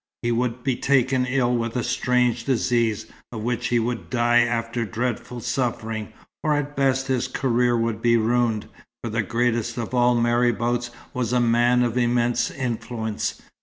[0.23, 4.83] He would be taken ill with a strange disease, of which he would die after
[4.83, 6.11] dreadful suffering;
[6.43, 8.65] or at best his career would be ruined;
[9.03, 13.43] for the greatest of all marabouts was a man of immense influence.